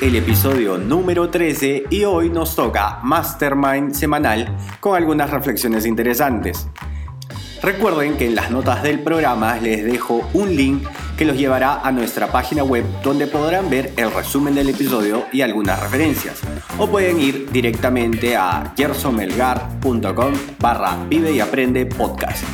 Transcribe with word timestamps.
El 0.00 0.16
episodio 0.16 0.78
número 0.78 1.30
13 1.30 1.84
y 1.90 2.04
hoy 2.04 2.30
nos 2.30 2.54
toca 2.54 2.98
Mastermind 3.02 3.94
semanal 3.94 4.56
con 4.80 4.96
algunas 4.96 5.30
reflexiones 5.30 5.86
interesantes. 5.86 6.66
Recuerden 7.62 8.16
que 8.16 8.26
en 8.26 8.34
las 8.34 8.50
notas 8.50 8.82
del 8.82 9.00
programa 9.00 9.56
les 9.56 9.84
dejo 9.84 10.28
un 10.32 10.56
link 10.56 10.86
que 11.16 11.24
los 11.24 11.36
llevará 11.36 11.80
a 11.80 11.92
nuestra 11.92 12.32
página 12.32 12.64
web 12.64 12.84
donde 13.02 13.26
podrán 13.26 13.68
ver 13.68 13.92
el 13.96 14.12
resumen 14.12 14.54
del 14.54 14.70
episodio 14.70 15.24
y 15.32 15.42
algunas 15.42 15.80
referencias. 15.80 16.40
O 16.78 16.86
pueden 16.86 17.20
ir 17.20 17.50
directamente 17.50 18.36
a 18.36 18.72
gersonmelgar.com 18.76 20.34
barra 20.58 20.96
vive 21.08 21.32
y 21.32 21.40
aprende 21.40 21.86
podcast 21.86 22.44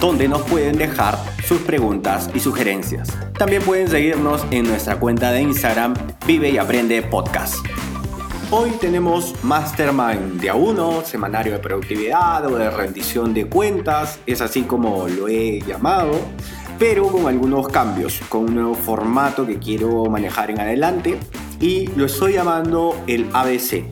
donde 0.00 0.28
nos 0.28 0.42
pueden 0.42 0.78
dejar 0.78 1.18
sus 1.46 1.60
preguntas 1.60 2.30
y 2.34 2.40
sugerencias. 2.40 3.08
También 3.38 3.62
pueden 3.62 3.88
seguirnos 3.88 4.44
en 4.50 4.66
nuestra 4.66 4.98
cuenta 4.98 5.30
de 5.30 5.42
Instagram 5.42 5.94
Vive 6.26 6.50
y 6.50 6.58
Aprende 6.58 7.02
Podcast. 7.02 7.56
Hoy 8.50 8.70
tenemos 8.80 9.34
Mastermind 9.44 10.40
de 10.40 10.52
A1, 10.52 11.04
semanario 11.04 11.52
de 11.52 11.58
productividad 11.60 12.46
o 12.46 12.56
de 12.56 12.70
rendición 12.70 13.32
de 13.32 13.46
cuentas, 13.46 14.18
es 14.26 14.40
así 14.40 14.62
como 14.62 15.06
lo 15.06 15.28
he 15.28 15.60
llamado, 15.60 16.18
pero 16.78 17.06
con 17.08 17.28
algunos 17.28 17.68
cambios, 17.68 18.20
con 18.28 18.46
un 18.46 18.54
nuevo 18.54 18.74
formato 18.74 19.46
que 19.46 19.58
quiero 19.58 20.06
manejar 20.06 20.50
en 20.50 20.60
adelante 20.60 21.18
y 21.60 21.88
lo 21.88 22.06
estoy 22.06 22.32
llamando 22.32 22.96
el 23.06 23.28
ABC. 23.32 23.84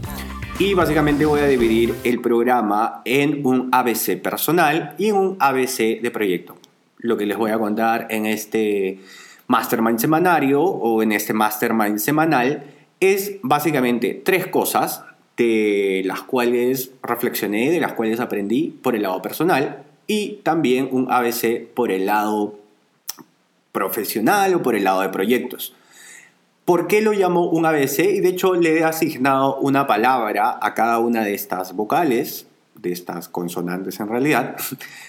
Y 0.61 0.75
básicamente 0.75 1.25
voy 1.25 1.39
a 1.39 1.47
dividir 1.47 1.95
el 2.03 2.21
programa 2.21 3.01
en 3.05 3.47
un 3.47 3.69
ABC 3.71 4.21
personal 4.21 4.97
y 4.99 5.13
un 5.13 5.37
ABC 5.39 6.01
de 6.01 6.11
proyecto. 6.11 6.57
Lo 6.97 7.17
que 7.17 7.27
les 7.27 7.39
voy 7.39 7.53
a 7.53 7.59
contar 7.61 8.09
en 8.11 8.27
este 8.27 8.99
mastermind 9.47 10.01
semanario 10.01 10.61
o 10.61 11.01
en 11.01 11.13
este 11.13 11.33
mastermind 11.33 11.99
semanal 11.99 12.65
es 12.99 13.37
básicamente 13.43 14.21
tres 14.25 14.49
cosas 14.49 15.05
de 15.37 16.03
las 16.05 16.23
cuales 16.23 16.91
reflexioné, 17.05 17.71
de 17.71 17.79
las 17.79 17.93
cuales 17.93 18.19
aprendí 18.19 18.77
por 18.83 18.97
el 18.97 19.03
lado 19.03 19.23
personal 19.23 19.85
y 20.09 20.41
también 20.43 20.89
un 20.91 21.07
ABC 21.09 21.69
por 21.73 21.93
el 21.93 22.07
lado 22.07 22.59
profesional 23.71 24.55
o 24.55 24.63
por 24.65 24.75
el 24.75 24.83
lado 24.83 25.03
de 25.03 25.11
proyectos. 25.11 25.77
¿Por 26.69 26.87
qué 26.87 27.01
lo 27.01 27.13
llamo 27.13 27.49
un 27.49 27.65
ABC? 27.65 28.01
Y 28.01 28.21
de 28.21 28.29
hecho 28.29 28.53
le 28.53 28.81
he 28.81 28.85
asignado 28.85 29.57
una 29.57 29.87
palabra 29.87 30.59
a 30.61 30.75
cada 30.75 30.99
una 30.99 31.25
de 31.25 31.33
estas 31.33 31.75
vocales, 31.75 32.47
de 32.75 32.93
estas 32.93 33.31
consonantes 33.31 33.99
en 34.01 34.09
realidad, 34.09 34.55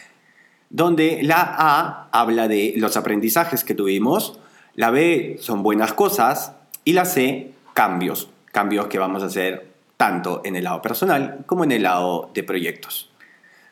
donde 0.70 1.20
la 1.22 1.42
A 1.42 2.08
habla 2.14 2.48
de 2.48 2.76
los 2.78 2.96
aprendizajes 2.96 3.66
que 3.66 3.76
tuvimos, 3.76 4.40
la 4.74 4.90
B 4.90 5.36
son 5.42 5.62
buenas 5.62 5.92
cosas 5.92 6.54
y 6.86 6.94
la 6.94 7.04
C 7.04 7.52
cambios, 7.74 8.30
cambios 8.54 8.88
que 8.88 8.98
vamos 8.98 9.22
a 9.24 9.26
hacer 9.26 9.68
tanto 9.98 10.42
en 10.46 10.56
el 10.56 10.64
lado 10.64 10.82
personal 10.82 11.44
como 11.46 11.66
en 11.66 11.74
el 11.74 11.84
lado 11.84 12.32
de 12.34 12.44
proyectos. 12.44 13.12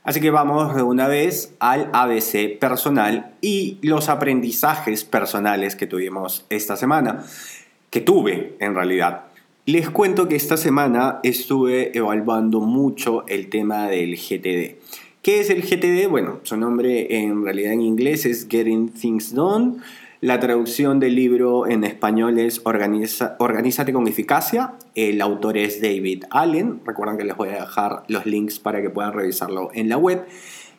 Así 0.04 0.20
que 0.20 0.32
vamos 0.32 0.76
de 0.76 0.84
una 0.84 1.08
vez 1.08 1.54
al 1.60 1.90
ABC 1.94 2.60
personal 2.60 3.34
y 3.40 3.78
los 3.82 4.10
aprendizajes 4.10 5.06
personales 5.06 5.78
que 5.78 5.88
tuvimos 5.88 6.46
esta 6.50 6.76
semana 6.76 7.24
que 7.90 8.02
tuve 8.02 8.56
en 8.60 8.76
realidad. 8.76 9.26
Les 9.66 9.90
cuento 9.90 10.28
que 10.28 10.36
esta 10.36 10.56
semana 10.56 11.20
estuve 11.24 11.98
evaluando 11.98 12.62
mucho 12.62 13.26
el 13.28 13.50
tema 13.50 13.88
del 13.88 14.16
GTD. 14.16 14.78
¿Qué 15.22 15.42
es 15.42 15.50
el 15.50 15.62
GTD? 15.62 16.10
Bueno, 16.10 16.40
su 16.44 16.56
nombre 16.56 17.18
en 17.18 17.44
realidad 17.44 17.74
en 17.74 17.82
inglés 17.82 18.26
es 18.26 18.48
Getting 18.50 18.90
Things 18.90 19.34
Done. 19.34 19.80
La 20.22 20.40
traducción 20.40 21.00
del 21.00 21.16
libro 21.16 21.68
en 21.68 21.84
español 21.84 22.40
es 22.40 22.62
Organiza, 22.64 23.36
Organízate 23.40 23.92
con 23.92 24.08
eficacia. 24.08 24.76
El 24.96 25.22
autor 25.22 25.58
es 25.58 25.82
David 25.82 26.24
Allen. 26.30 26.80
Recuerden 26.86 27.18
que 27.18 27.26
les 27.26 27.36
voy 27.36 27.50
a 27.50 27.60
dejar 27.60 28.04
los 28.08 28.26
links 28.26 28.58
para 28.58 28.82
que 28.82 28.90
puedan 28.90 29.14
revisarlo 29.14 29.70
en 29.74 29.90
la 29.90 29.98
web. 29.98 30.26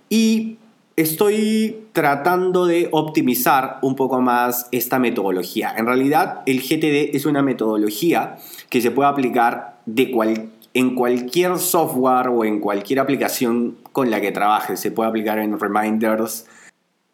Y 0.09 0.57
estoy 0.99 1.85
tratando 1.93 2.67
de 2.67 2.89
optimizar 2.91 3.79
un 3.83 3.95
poco 3.95 4.21
más 4.21 4.67
esta 4.73 4.99
metodología. 4.99 5.73
En 5.77 5.87
realidad, 5.87 6.43
el 6.45 6.61
GTD 6.61 7.15
es 7.15 7.25
una 7.25 7.41
metodología 7.41 8.37
que 8.69 8.81
se 8.81 8.91
puede 8.91 9.09
aplicar 9.09 9.79
en 10.75 10.95
cualquier 10.97 11.59
software 11.59 12.29
o 12.29 12.45
en 12.45 12.59
cualquier 12.59 12.99
aplicación 12.99 13.77
con 13.93 14.11
la 14.11 14.21
que 14.21 14.33
trabajes. 14.33 14.81
Se 14.81 14.91
puede 14.91 15.09
aplicar 15.09 15.39
en 15.39 15.61
reminders. 15.61 16.47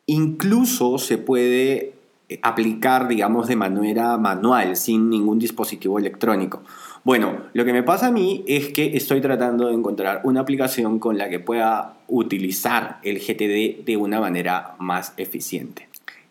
Incluso 0.06 0.96
se 0.96 1.18
puede 1.18 1.92
aplicar, 2.40 3.06
digamos, 3.06 3.48
de 3.48 3.56
manera 3.56 4.16
manual, 4.16 4.76
sin 4.76 5.10
ningún 5.10 5.38
dispositivo 5.38 5.98
electrónico. 5.98 6.62
Bueno, 7.04 7.42
lo 7.52 7.66
que 7.66 7.74
me 7.74 7.82
pasa 7.82 8.06
a 8.06 8.10
mí 8.10 8.42
es 8.48 8.68
que 8.68 8.96
estoy 8.96 9.20
tratando 9.20 9.68
de 9.68 9.74
encontrar 9.74 10.22
una 10.24 10.40
aplicación 10.40 10.98
con 10.98 11.18
la 11.18 11.28
que 11.28 11.38
pueda 11.38 11.98
utilizar 12.08 12.98
el 13.02 13.18
GTD 13.18 13.84
de 13.84 13.98
una 13.98 14.20
manera 14.20 14.74
más 14.78 15.12
eficiente. 15.18 15.86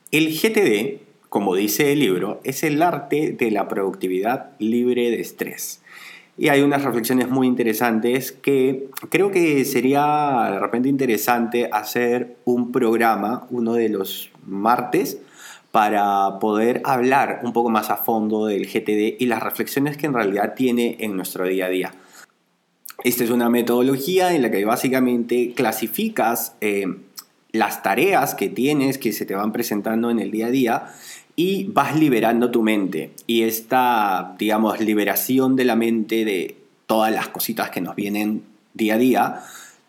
El 0.10 0.30
GTD, 0.30 1.30
como 1.30 1.54
dice 1.54 1.92
el 1.92 2.00
libro, 2.00 2.42
es 2.44 2.64
el 2.64 2.82
arte 2.82 3.36
de 3.38 3.52
la 3.52 3.68
productividad 3.68 4.50
libre 4.58 5.12
de 5.12 5.22
estrés. 5.22 5.84
Y 6.40 6.48
hay 6.48 6.62
unas 6.62 6.84
reflexiones 6.84 7.30
muy 7.30 7.46
interesantes 7.46 8.32
que 8.32 8.88
creo 9.10 9.30
que 9.30 9.64
sería 9.66 10.50
de 10.54 10.60
repente 10.60 10.90
interesante 10.90 11.70
hacer 11.72 12.38
un 12.46 12.72
programa, 12.72 13.46
uno 13.52 13.76
de 13.76 13.90
los 13.90 14.32
martes, 14.48 15.20
para 15.74 16.38
poder 16.38 16.84
hablar 16.86 17.40
un 17.42 17.52
poco 17.52 17.72
más 17.72 17.90
a 17.90 17.98
fondo 17.98 18.46
del 18.46 18.68
GTD 18.68 19.20
y 19.20 19.26
las 19.26 19.42
reflexiones 19.42 19.98
que 19.98 20.06
en 20.06 20.14
realidad 20.14 20.54
tiene 20.56 20.98
en 21.00 21.16
nuestro 21.16 21.48
día 21.48 21.66
a 21.66 21.70
día. 21.70 21.94
Esta 23.04 23.24
es 23.24 23.32
una 23.32 23.50
metodología 23.50 24.36
en 24.36 24.44
la 24.44 24.52
que 24.52 24.64
básicamente 24.66 25.54
clasificas 25.56 26.56
eh, 26.62 26.86
las 27.52 27.82
tareas 27.82 28.36
que 28.36 28.50
tienes, 28.50 29.00
que 29.00 29.14
se 29.14 29.26
te 29.26 29.34
van 29.34 29.52
presentando 29.52 30.12
en 30.12 30.20
el 30.20 30.30
día 30.30 30.46
a 30.46 30.52
día, 30.52 30.84
y 31.36 31.64
vas 31.64 31.98
liberando 31.98 32.52
tu 32.52 32.62
mente. 32.62 33.10
Y 33.26 33.42
esta, 33.42 34.36
digamos, 34.38 34.80
liberación 34.80 35.56
de 35.56 35.66
la 35.66 35.76
mente 35.76 36.24
de 36.24 36.56
todas 36.86 37.12
las 37.12 37.30
cositas 37.30 37.72
que 37.72 37.82
nos 37.82 37.96
vienen 37.96 38.44
día 38.76 38.94
a 38.94 39.00
día, 39.00 39.40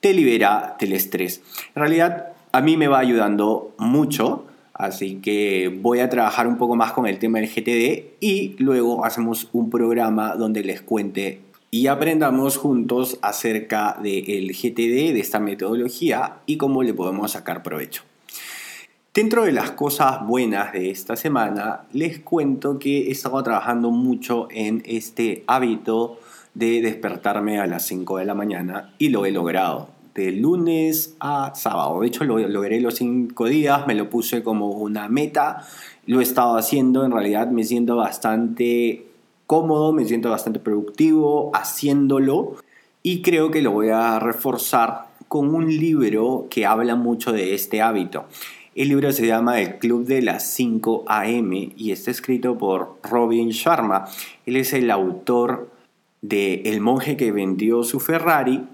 te 0.00 0.14
libera 0.14 0.78
del 0.80 0.94
estrés. 0.94 1.42
En 1.74 1.80
realidad, 1.82 2.28
a 2.52 2.62
mí 2.62 2.78
me 2.78 2.88
va 2.88 3.00
ayudando 3.00 3.74
mucho 3.76 4.46
Así 4.74 5.16
que 5.16 5.72
voy 5.80 6.00
a 6.00 6.10
trabajar 6.10 6.48
un 6.48 6.58
poco 6.58 6.74
más 6.74 6.92
con 6.92 7.06
el 7.06 7.18
tema 7.18 7.38
del 7.38 7.48
GTD 7.48 8.16
y 8.20 8.56
luego 8.58 9.04
hacemos 9.04 9.48
un 9.52 9.70
programa 9.70 10.34
donde 10.34 10.64
les 10.64 10.82
cuente 10.82 11.40
y 11.70 11.86
aprendamos 11.86 12.56
juntos 12.56 13.18
acerca 13.22 13.96
del 14.02 14.52
GTD, 14.52 15.14
de 15.14 15.20
esta 15.20 15.38
metodología 15.38 16.38
y 16.46 16.56
cómo 16.56 16.82
le 16.82 16.92
podemos 16.92 17.32
sacar 17.32 17.62
provecho. 17.62 18.02
Dentro 19.12 19.44
de 19.44 19.52
las 19.52 19.70
cosas 19.70 20.26
buenas 20.26 20.72
de 20.72 20.90
esta 20.90 21.14
semana, 21.14 21.82
les 21.92 22.18
cuento 22.18 22.80
que 22.80 23.08
he 23.08 23.10
estado 23.12 23.40
trabajando 23.44 23.92
mucho 23.92 24.48
en 24.50 24.82
este 24.86 25.44
hábito 25.46 26.18
de 26.54 26.80
despertarme 26.80 27.60
a 27.60 27.66
las 27.66 27.86
5 27.86 28.18
de 28.18 28.24
la 28.24 28.34
mañana 28.34 28.92
y 28.98 29.10
lo 29.10 29.24
he 29.24 29.30
logrado 29.30 29.93
de 30.14 30.32
lunes 30.32 31.16
a 31.20 31.52
sábado. 31.54 32.00
De 32.00 32.06
hecho, 32.06 32.24
lo 32.24 32.38
logré 32.38 32.80
los 32.80 32.96
cinco 32.96 33.46
días, 33.46 33.86
me 33.86 33.94
lo 33.94 34.08
puse 34.08 34.42
como 34.42 34.70
una 34.70 35.08
meta, 35.08 35.66
lo 36.06 36.20
he 36.20 36.22
estado 36.22 36.56
haciendo, 36.56 37.04
en 37.04 37.12
realidad 37.12 37.48
me 37.50 37.64
siento 37.64 37.96
bastante 37.96 39.06
cómodo, 39.46 39.92
me 39.92 40.04
siento 40.04 40.30
bastante 40.30 40.60
productivo 40.60 41.50
haciéndolo 41.54 42.56
y 43.02 43.22
creo 43.22 43.50
que 43.50 43.62
lo 43.62 43.72
voy 43.72 43.88
a 43.90 44.18
reforzar 44.18 45.08
con 45.28 45.54
un 45.54 45.68
libro 45.68 46.46
que 46.48 46.64
habla 46.64 46.94
mucho 46.94 47.32
de 47.32 47.54
este 47.54 47.82
hábito. 47.82 48.26
El 48.74 48.88
libro 48.88 49.12
se 49.12 49.26
llama 49.26 49.60
El 49.60 49.78
Club 49.78 50.04
de 50.04 50.22
las 50.22 50.50
5 50.50 51.04
AM 51.06 51.52
y 51.76 51.92
está 51.92 52.10
escrito 52.10 52.58
por 52.58 52.98
Robin 53.02 53.50
Sharma. 53.50 54.06
Él 54.46 54.56
es 54.56 54.72
el 54.72 54.90
autor 54.90 55.70
de 56.22 56.62
El 56.64 56.80
monje 56.80 57.16
que 57.16 57.30
vendió 57.30 57.84
su 57.84 58.00
Ferrari 58.00 58.64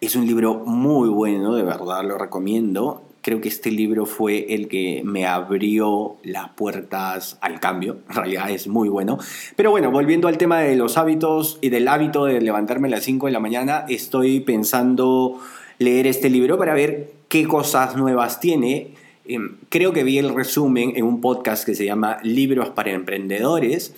es 0.00 0.16
un 0.16 0.26
libro 0.26 0.54
muy 0.54 1.10
bueno, 1.10 1.54
de 1.54 1.62
verdad 1.62 2.02
lo 2.04 2.16
recomiendo. 2.16 3.02
creo 3.22 3.42
que 3.42 3.48
este 3.48 3.70
libro 3.70 4.06
fue 4.06 4.54
el 4.54 4.66
que 4.66 5.02
me 5.04 5.26
abrió 5.26 6.16
las 6.22 6.48
puertas 6.50 7.36
al 7.42 7.60
cambio. 7.60 7.98
En 8.08 8.14
realidad 8.14 8.50
es 8.50 8.66
muy 8.66 8.88
bueno. 8.88 9.18
Pero 9.56 9.70
bueno, 9.70 9.90
volviendo 9.90 10.26
al 10.26 10.38
tema 10.38 10.60
de 10.60 10.74
los 10.74 10.96
hábitos 10.96 11.58
y 11.60 11.68
del 11.68 11.86
hábito 11.86 12.24
de 12.24 12.40
levantarme 12.40 12.88
a 12.88 12.92
las 12.92 13.04
5 13.04 13.26
de 13.26 13.32
la 13.32 13.40
mañana, 13.40 13.84
estoy 13.90 14.40
pensando 14.40 15.38
leer 15.78 16.06
este 16.06 16.30
libro 16.30 16.56
para 16.56 16.72
ver 16.72 17.12
qué 17.28 17.46
cosas 17.46 17.94
nuevas 17.94 18.40
tiene. 18.40 18.94
Em, 19.26 19.58
creo 19.68 19.92
que 19.92 20.02
vi 20.02 20.16
el 20.16 20.34
resumen 20.34 20.94
en 20.96 21.04
un 21.04 21.20
podcast 21.20 21.64
que 21.66 21.74
se 21.74 21.84
llama 21.84 22.16
Libros 22.22 22.70
para 22.70 22.90
Emprendedores. 22.90 23.94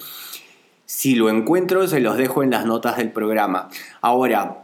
Si 0.84 1.14
lo 1.14 1.31
encuentro, 1.31 1.87
se 1.87 2.00
los 2.00 2.16
dejo 2.16 2.43
en 2.43 2.50
las 2.50 2.66
notas 2.66 2.96
del 2.96 3.12
programa. 3.12 3.69
Ahora, 4.00 4.62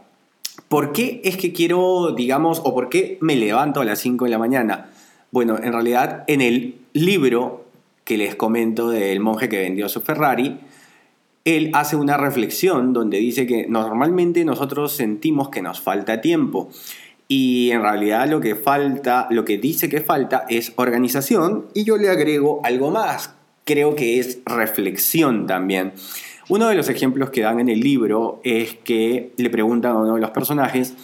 ¿Por 0.67 0.91
qué 0.91 1.21
es 1.23 1.37
que 1.37 1.53
quiero, 1.53 2.13
digamos, 2.15 2.61
o 2.63 2.73
por 2.73 2.89
qué 2.89 3.17
me 3.21 3.35
levanto 3.35 3.81
a 3.81 3.85
las 3.85 3.99
5 3.99 4.25
de 4.25 4.31
la 4.31 4.37
mañana? 4.37 4.89
Bueno, 5.31 5.57
en 5.61 5.73
realidad 5.73 6.23
en 6.27 6.41
el 6.41 6.75
libro 6.93 7.65
que 8.03 8.17
les 8.17 8.35
comento 8.35 8.89
del 8.89 9.19
monje 9.19 9.49
que 9.49 9.59
vendió 9.59 9.87
su 9.89 10.01
Ferrari, 10.01 10.59
él 11.45 11.71
hace 11.73 11.95
una 11.95 12.17
reflexión 12.17 12.93
donde 12.93 13.17
dice 13.17 13.47
que 13.47 13.67
normalmente 13.67 14.43
nosotros 14.45 14.91
sentimos 14.93 15.49
que 15.49 15.61
nos 15.61 15.79
falta 15.79 16.21
tiempo 16.21 16.69
y 17.27 17.69
en 17.71 17.81
realidad 17.81 18.27
lo 18.27 18.41
que 18.41 18.55
falta, 18.55 19.27
lo 19.29 19.45
que 19.45 19.57
dice 19.57 19.87
que 19.87 20.01
falta 20.01 20.45
es 20.49 20.73
organización 20.75 21.67
y 21.73 21.83
yo 21.83 21.97
le 21.97 22.09
agrego 22.09 22.59
algo 22.63 22.89
más, 22.89 23.35
creo 23.65 23.95
que 23.95 24.19
es 24.19 24.39
reflexión 24.45 25.45
también. 25.45 25.93
Uno 26.49 26.67
de 26.67 26.75
los 26.75 26.89
ejemplos 26.89 27.29
que 27.29 27.41
dan 27.41 27.59
en 27.59 27.69
el 27.69 27.79
libro 27.79 28.41
es 28.43 28.73
que 28.73 29.31
le 29.37 29.49
preguntan 29.51 29.91
a 29.91 29.99
uno 29.99 30.15
de 30.15 30.21
los 30.21 30.31
personajes 30.31 30.95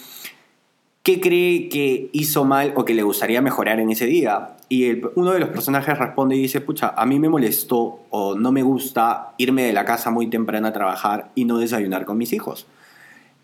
qué 1.03 1.21
cree 1.21 1.69
que 1.69 2.09
hizo 2.13 2.45
mal 2.45 2.73
o 2.75 2.83
que 2.83 2.95
le 2.95 3.03
gustaría 3.03 3.39
mejorar 3.43 3.79
en 3.79 3.91
ese 3.91 4.07
día. 4.07 4.57
Y 4.69 5.03
uno 5.13 5.33
de 5.33 5.39
los 5.39 5.49
personajes 5.49 5.99
responde 5.99 6.35
y 6.35 6.41
dice, 6.41 6.61
pucha, 6.61 6.95
a 6.97 7.05
mí 7.05 7.19
me 7.19 7.29
molestó 7.29 7.99
o 8.09 8.33
no 8.33 8.51
me 8.51 8.63
gusta 8.63 9.33
irme 9.37 9.61
de 9.61 9.71
la 9.71 9.85
casa 9.85 10.09
muy 10.09 10.31
temprano 10.31 10.67
a 10.67 10.73
trabajar 10.73 11.29
y 11.35 11.45
no 11.45 11.59
desayunar 11.59 12.05
con 12.05 12.17
mis 12.17 12.33
hijos. 12.33 12.65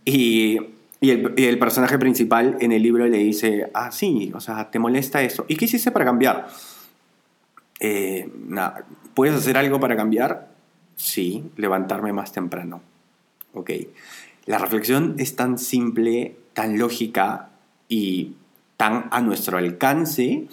Y, 0.04 0.60
el, 1.02 1.60
personaje 1.60 2.00
principal 2.00 2.58
en 2.62 2.72
el 2.72 2.82
libro 2.82 3.08
le 3.08 3.20
dice, 3.20 3.70
ah, 3.76 3.92
sí, 3.92 4.32
o 4.34 4.40
sea, 4.40 4.72
¿te 4.72 4.80
molesta 4.80 5.22
eso? 5.22 5.46
¿Y 5.48 5.56
qué 5.56 5.66
hiciste 5.66 5.92
para 5.92 6.06
cambiar? 6.06 6.48
Eh, 7.80 8.28
¿Puedes 9.14 9.36
hacer 9.36 9.58
algo 9.58 9.80
para 9.80 9.96
cambiar? 9.96 10.51
Sí, 11.02 11.44
levantarme 11.58 12.14
más 12.14 12.32
temprano. 12.32 12.84
Ok. 13.56 13.72
La 14.46 14.60
reflexión 14.60 15.16
es 15.18 15.36
tan 15.36 15.58
simple, 15.58 16.36
tan 16.54 16.78
lógica 16.78 17.50
y 17.90 18.36
tan 18.78 19.08
a 19.10 19.20
nuestro 19.22 19.58
alcance 19.58 20.46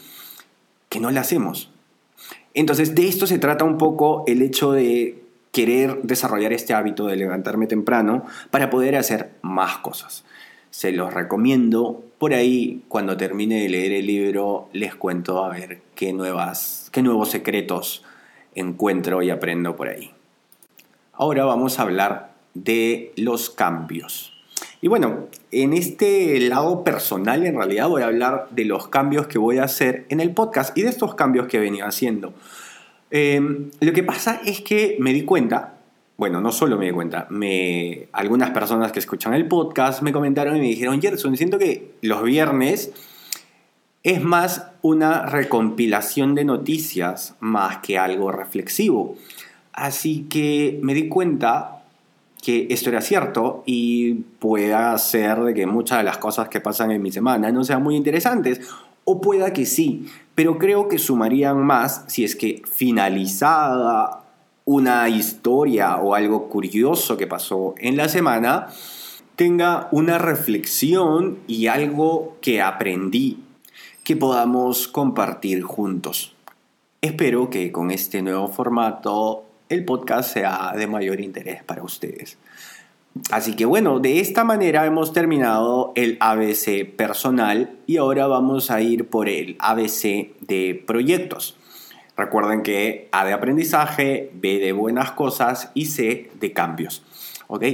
que 0.88 1.00
no 1.00 1.10
la 1.10 1.20
hacemos. 1.20 1.70
Entonces, 2.54 2.94
de 2.94 3.08
esto 3.08 3.26
se 3.26 3.38
trata 3.38 3.66
un 3.66 3.76
poco 3.76 4.24
el 4.26 4.40
hecho 4.40 4.72
de 4.72 5.22
querer 5.52 6.00
desarrollar 6.02 6.54
este 6.54 6.72
hábito 6.72 7.06
de 7.06 7.16
levantarme 7.16 7.66
temprano 7.66 8.24
para 8.50 8.70
poder 8.70 8.96
hacer 8.96 9.32
más 9.42 9.76
cosas. 9.78 10.24
Se 10.70 10.92
los 10.92 11.12
recomiendo. 11.12 12.02
Por 12.18 12.32
ahí, 12.32 12.84
cuando 12.88 13.18
termine 13.18 13.60
de 13.60 13.68
leer 13.68 13.92
el 13.92 14.06
libro, 14.06 14.70
les 14.72 14.94
cuento 14.94 15.44
a 15.44 15.50
ver 15.50 15.82
qué, 15.94 16.14
nuevas, 16.14 16.88
qué 16.90 17.02
nuevos 17.02 17.30
secretos 17.30 18.02
encuentro 18.54 19.22
y 19.22 19.28
aprendo 19.28 19.76
por 19.76 19.88
ahí. 19.88 20.14
Ahora 21.20 21.44
vamos 21.44 21.80
a 21.80 21.82
hablar 21.82 22.30
de 22.54 23.12
los 23.16 23.50
cambios. 23.50 24.32
Y 24.80 24.86
bueno, 24.86 25.26
en 25.50 25.72
este 25.72 26.38
lado 26.38 26.84
personal 26.84 27.44
en 27.44 27.56
realidad 27.56 27.88
voy 27.88 28.02
a 28.02 28.06
hablar 28.06 28.46
de 28.52 28.64
los 28.64 28.86
cambios 28.86 29.26
que 29.26 29.36
voy 29.36 29.58
a 29.58 29.64
hacer 29.64 30.06
en 30.10 30.20
el 30.20 30.32
podcast 30.32 30.78
y 30.78 30.82
de 30.82 30.90
estos 30.90 31.16
cambios 31.16 31.48
que 31.48 31.56
he 31.56 31.60
venido 31.60 31.88
haciendo. 31.88 32.34
Em, 33.10 33.72
lo 33.80 33.92
que 33.92 34.04
pasa 34.04 34.40
es 34.44 34.60
que 34.60 34.96
me 35.00 35.12
di 35.12 35.24
cuenta, 35.24 35.80
bueno, 36.16 36.40
no 36.40 36.52
solo 36.52 36.78
me 36.78 36.86
di 36.86 36.92
cuenta, 36.92 37.26
me, 37.30 38.06
algunas 38.12 38.50
personas 38.50 38.92
que 38.92 39.00
escuchan 39.00 39.34
el 39.34 39.48
podcast 39.48 40.02
me 40.02 40.12
comentaron 40.12 40.54
y 40.56 40.60
me 40.60 40.66
dijeron, 40.66 41.02
Gerson, 41.02 41.36
siento 41.36 41.58
que 41.58 41.94
los 42.00 42.22
viernes 42.22 42.92
es 44.04 44.22
más 44.22 44.68
una 44.82 45.26
recompilación 45.26 46.36
de 46.36 46.44
noticias 46.44 47.34
más 47.40 47.78
que 47.78 47.98
algo 47.98 48.30
reflexivo. 48.30 49.16
Así 49.78 50.26
que 50.28 50.80
me 50.82 50.92
di 50.92 51.08
cuenta 51.08 51.84
que 52.42 52.66
esto 52.70 52.90
era 52.90 53.00
cierto 53.00 53.62
y 53.64 54.14
pueda 54.14 54.98
ser 54.98 55.38
de 55.38 55.54
que 55.54 55.66
muchas 55.66 55.98
de 55.98 56.04
las 56.04 56.18
cosas 56.18 56.48
que 56.48 56.60
pasan 56.60 56.90
en 56.90 57.00
mi 57.00 57.12
semana 57.12 57.52
no 57.52 57.62
sean 57.62 57.84
muy 57.84 57.94
interesantes, 57.94 58.60
o 59.04 59.20
pueda 59.20 59.52
que 59.52 59.66
sí, 59.66 60.08
pero 60.34 60.58
creo 60.58 60.88
que 60.88 60.98
sumarían 60.98 61.64
más 61.64 62.04
si 62.08 62.24
es 62.24 62.34
que 62.34 62.60
finalizada 62.68 64.24
una 64.64 65.08
historia 65.08 65.98
o 65.98 66.16
algo 66.16 66.48
curioso 66.48 67.16
que 67.16 67.28
pasó 67.28 67.76
en 67.78 67.96
la 67.96 68.08
semana, 68.08 68.66
tenga 69.36 69.88
una 69.92 70.18
reflexión 70.18 71.38
y 71.46 71.68
algo 71.68 72.36
que 72.40 72.60
aprendí 72.60 73.38
que 74.02 74.16
podamos 74.16 74.88
compartir 74.88 75.62
juntos. 75.62 76.34
Espero 77.00 77.48
que 77.48 77.70
con 77.70 77.92
este 77.92 78.22
nuevo 78.22 78.48
formato 78.48 79.44
el 79.68 79.84
podcast 79.84 80.32
sea 80.32 80.72
de 80.76 80.86
mayor 80.86 81.20
interés 81.20 81.62
para 81.62 81.82
ustedes. 81.82 82.38
Así 83.30 83.56
que 83.56 83.64
bueno, 83.64 83.98
de 83.98 84.20
esta 84.20 84.44
manera 84.44 84.86
hemos 84.86 85.12
terminado 85.12 85.92
el 85.96 86.16
ABC 86.20 86.88
personal 86.96 87.76
y 87.86 87.96
ahora 87.96 88.26
vamos 88.26 88.70
a 88.70 88.80
ir 88.80 89.08
por 89.08 89.28
el 89.28 89.56
ABC 89.58 90.36
de 90.40 90.82
proyectos. 90.86 91.56
Recuerden 92.16 92.62
que 92.62 93.08
A 93.12 93.24
de 93.24 93.32
aprendizaje, 93.32 94.30
B 94.34 94.58
de 94.58 94.72
buenas 94.72 95.12
cosas 95.12 95.70
y 95.74 95.86
C 95.86 96.30
de 96.40 96.52
cambios. 96.52 97.02
¿Ok? 97.46 97.64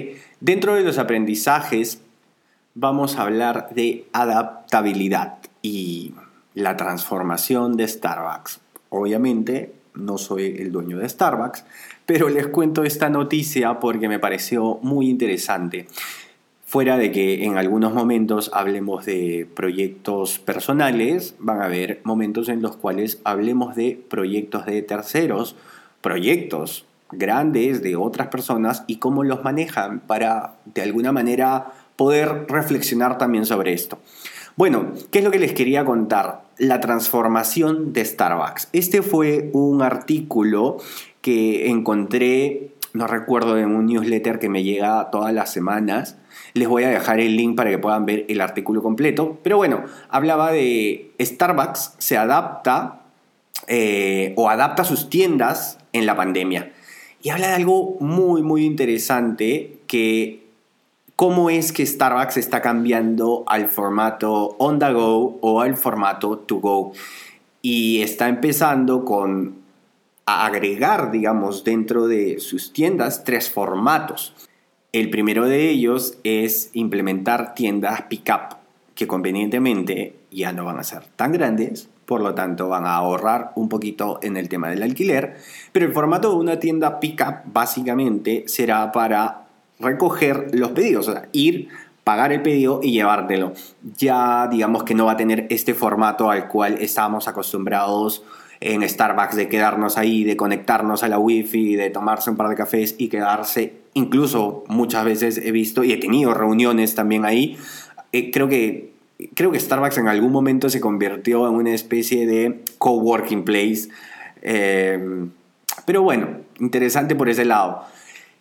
Dentro 0.40 0.74
de 0.74 0.82
los 0.82 0.98
aprendizajes 0.98 2.00
vamos 2.74 3.16
a 3.16 3.22
hablar 3.22 3.70
de 3.74 4.06
adaptabilidad 4.12 5.38
y 5.62 6.14
la 6.54 6.76
transformación 6.76 7.76
de 7.76 7.88
Starbucks. 7.88 8.60
Obviamente 8.90 9.72
no 9.94 10.18
soy 10.18 10.56
el 10.58 10.72
dueño 10.72 10.98
de 10.98 11.08
Starbucks, 11.08 11.64
pero 12.06 12.28
les 12.28 12.46
cuento 12.48 12.84
esta 12.84 13.08
noticia 13.08 13.80
porque 13.80 14.08
me 14.08 14.18
pareció 14.18 14.78
muy 14.82 15.08
interesante. 15.08 15.86
Fuera 16.64 16.98
de 16.98 17.12
que 17.12 17.44
en 17.44 17.56
algunos 17.56 17.94
momentos 17.94 18.50
hablemos 18.52 19.06
de 19.06 19.48
proyectos 19.54 20.38
personales, 20.40 21.36
van 21.38 21.62
a 21.62 21.66
haber 21.66 22.00
momentos 22.02 22.48
en 22.48 22.62
los 22.62 22.76
cuales 22.76 23.20
hablemos 23.24 23.76
de 23.76 24.02
proyectos 24.08 24.66
de 24.66 24.82
terceros, 24.82 25.54
proyectos 26.00 26.84
grandes 27.12 27.82
de 27.82 27.96
otras 27.96 28.28
personas 28.28 28.82
y 28.86 28.96
cómo 28.96 29.22
los 29.22 29.44
manejan 29.44 30.00
para 30.00 30.56
de 30.64 30.82
alguna 30.82 31.12
manera 31.12 31.72
poder 31.96 32.46
reflexionar 32.48 33.18
también 33.18 33.46
sobre 33.46 33.72
esto. 33.72 34.00
Bueno, 34.56 34.92
¿qué 35.10 35.18
es 35.18 35.24
lo 35.24 35.32
que 35.32 35.40
les 35.40 35.52
quería 35.52 35.84
contar? 35.84 36.44
La 36.58 36.78
transformación 36.78 37.92
de 37.92 38.04
Starbucks. 38.04 38.68
Este 38.72 39.02
fue 39.02 39.50
un 39.52 39.82
artículo 39.82 40.76
que 41.22 41.70
encontré, 41.70 42.70
no 42.92 43.08
recuerdo, 43.08 43.58
en 43.58 43.74
un 43.74 43.86
newsletter 43.86 44.38
que 44.38 44.48
me 44.48 44.62
llega 44.62 45.10
todas 45.10 45.34
las 45.34 45.52
semanas. 45.52 46.18
Les 46.52 46.68
voy 46.68 46.84
a 46.84 46.88
dejar 46.88 47.18
el 47.18 47.36
link 47.36 47.56
para 47.56 47.70
que 47.70 47.78
puedan 47.78 48.06
ver 48.06 48.26
el 48.28 48.40
artículo 48.40 48.80
completo. 48.80 49.38
Pero 49.42 49.56
bueno, 49.56 49.82
hablaba 50.08 50.52
de 50.52 51.10
Starbucks 51.20 51.94
se 51.98 52.16
adapta 52.16 53.00
eh, 53.66 54.34
o 54.36 54.48
adapta 54.48 54.84
sus 54.84 55.10
tiendas 55.10 55.78
en 55.92 56.06
la 56.06 56.14
pandemia. 56.14 56.70
Y 57.22 57.30
habla 57.30 57.48
de 57.48 57.54
algo 57.54 57.96
muy, 57.98 58.42
muy 58.42 58.64
interesante 58.64 59.80
que 59.88 60.43
cómo 61.16 61.50
es 61.50 61.72
que 61.72 61.86
Starbucks 61.86 62.36
está 62.36 62.60
cambiando 62.60 63.44
al 63.46 63.68
formato 63.68 64.56
on 64.58 64.78
the 64.78 64.92
go 64.92 65.38
o 65.40 65.60
al 65.60 65.76
formato 65.76 66.38
to 66.38 66.56
go. 66.56 66.92
Y 67.62 68.02
está 68.02 68.28
empezando 68.28 69.04
con 69.04 69.64
a 70.26 70.46
agregar, 70.46 71.10
digamos, 71.10 71.64
dentro 71.64 72.06
de 72.06 72.40
sus 72.40 72.72
tiendas 72.72 73.24
tres 73.24 73.50
formatos. 73.50 74.34
El 74.92 75.10
primero 75.10 75.46
de 75.46 75.70
ellos 75.70 76.18
es 76.24 76.70
implementar 76.72 77.54
tiendas 77.54 78.02
pick-up, 78.02 78.56
que 78.94 79.06
convenientemente 79.06 80.16
ya 80.30 80.52
no 80.52 80.64
van 80.64 80.78
a 80.78 80.84
ser 80.84 81.04
tan 81.16 81.32
grandes, 81.32 81.88
por 82.06 82.20
lo 82.20 82.34
tanto 82.34 82.68
van 82.68 82.86
a 82.86 82.94
ahorrar 82.94 83.52
un 83.54 83.68
poquito 83.68 84.18
en 84.22 84.36
el 84.36 84.48
tema 84.48 84.68
del 84.68 84.82
alquiler, 84.82 85.36
pero 85.72 85.86
el 85.86 85.92
formato 85.92 86.30
de 86.30 86.36
una 86.36 86.58
tienda 86.58 87.00
pick-up 87.00 87.42
básicamente 87.46 88.44
será 88.46 88.92
para 88.92 89.43
recoger 89.78 90.48
los 90.52 90.70
pedidos, 90.70 91.08
o 91.08 91.12
sea, 91.12 91.28
ir, 91.32 91.68
pagar 92.04 92.32
el 92.32 92.42
pedido 92.42 92.80
y 92.82 92.92
llevártelo. 92.92 93.52
Ya 93.96 94.48
digamos 94.50 94.84
que 94.84 94.94
no 94.94 95.06
va 95.06 95.12
a 95.12 95.16
tener 95.16 95.46
este 95.50 95.74
formato 95.74 96.30
al 96.30 96.48
cual 96.48 96.78
estábamos 96.80 97.28
acostumbrados 97.28 98.22
en 98.60 98.88
Starbucks 98.88 99.36
de 99.36 99.48
quedarnos 99.48 99.98
ahí, 99.98 100.24
de 100.24 100.36
conectarnos 100.36 101.02
a 101.02 101.08
la 101.08 101.18
wifi, 101.18 101.76
de 101.76 101.90
tomarse 101.90 102.30
un 102.30 102.36
par 102.36 102.48
de 102.48 102.54
cafés 102.54 102.94
y 102.98 103.08
quedarse. 103.08 103.74
Incluso 103.94 104.64
muchas 104.68 105.04
veces 105.04 105.38
he 105.38 105.50
visto 105.50 105.84
y 105.84 105.92
he 105.92 105.96
tenido 105.96 106.34
reuniones 106.34 106.94
también 106.94 107.24
ahí. 107.24 107.58
Eh, 108.12 108.30
creo 108.30 108.48
que 108.48 108.94
creo 109.34 109.50
que 109.50 109.60
Starbucks 109.60 109.98
en 109.98 110.08
algún 110.08 110.32
momento 110.32 110.68
se 110.68 110.80
convirtió 110.80 111.48
en 111.48 111.54
una 111.54 111.74
especie 111.74 112.26
de 112.26 112.62
coworking 112.78 113.44
place. 113.44 113.88
Eh, 114.42 115.26
pero 115.86 116.02
bueno, 116.02 116.28
interesante 116.60 117.14
por 117.14 117.28
ese 117.28 117.44
lado. 117.44 117.84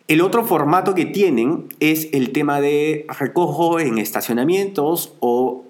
El 0.06 0.20
otro 0.20 0.44
formato 0.44 0.94
que 0.94 1.06
tienen 1.06 1.68
es 1.80 2.08
el 2.12 2.32
tema 2.32 2.60
de 2.60 3.06
recojo 3.18 3.80
en 3.80 3.96
estacionamientos 3.96 5.14
o 5.20 5.64